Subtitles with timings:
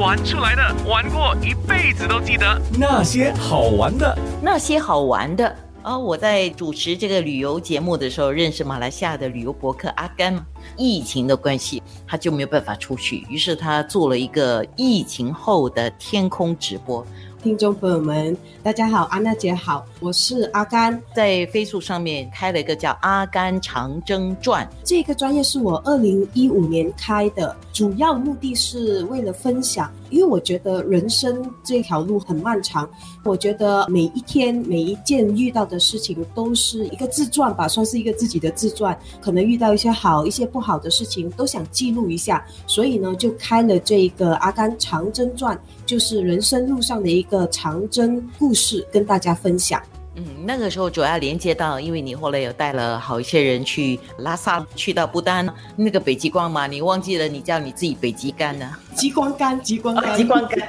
[0.00, 2.58] 玩出来的，玩过一辈子都记得。
[2.78, 5.96] 那些好玩的，那些好玩的啊！
[5.98, 10.42] 我在主持这个旅游节目的时候，认识马来西亚的旅游博客阿甘。
[10.78, 17.06] 疫情的关系，他就没有办法出去，于是他做了一个疫情后的天空直播。
[17.42, 32.86] 听众朋友们，大家好，安娜姐好，我是阿甘，在飞速上面开了一个叫《阿甘长征传》，这个专业是我二零一五年开的，主要目的是为了分享，因为我觉得人生这条路很漫长，
[33.24, 47.26] 我觉得每一天每一件遇到的事情都是一个自传吧，算是一个自己的自传，可能遇到一些好，一些不好的事情，都想记录一下，所以呢，就开了这个《阿甘长征传》，就是人生路上的一。
[47.30, 49.80] 个长征故事跟大家分享。
[50.16, 58.68] 嗯，那个时候主要连接到，因为你后来有带了好一些人去拉萨，去到不丹那个北极光嘛，你忘记了你叫你自己北极干呢？
[58.96, 60.68] 极光干，极光干， 极光干。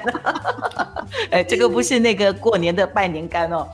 [1.32, 3.68] 哎，这个不是那个过年的拜年干哦。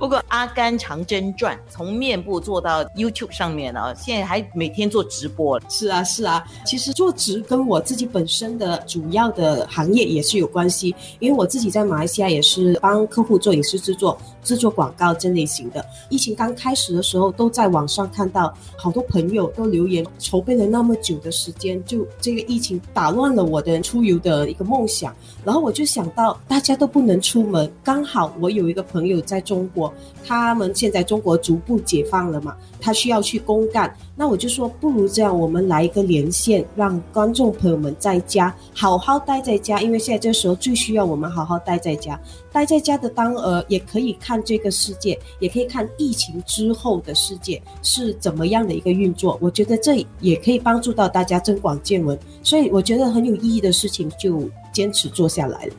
[0.00, 5.60] 不过《阿甘长征传》从面部做到 YouTube 上面啊，现在还每天做直播。
[5.68, 6.42] 是啊，是啊。
[6.64, 15.84] 其实做直跟我自己本身的主要的行业也是有关系，因为我自己在马来西亚也是帮客户做影视制作、制作广告这类型的。
[16.08, 25.14] 疫情刚开始的时候，都在网上看到好多朋友都留言，筹备了那么久的时间，就这个疫情打乱了我的出游的一个梦想。
[25.44, 29.89] 然后我就想到，大家都不能出门，刚好我有一个朋友在中国。
[30.24, 42.20] 他们现在中国逐步解放了嘛，他需要去公干，那我就说不如这样，我们来一个连线，让观众朋友们在家好好待在家，因为现在这时候最需要我们好好待在家，
[42.52, 55.72] 待在家的当儿也可以看这个世界，也可以看疫情之后的世界是怎么样的一个运作，我觉得这也可以帮助到大家增广见闻，所以我觉得很有意义的事情就坚持做下来了。